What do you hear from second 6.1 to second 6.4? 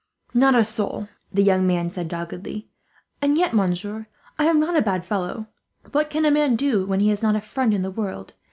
a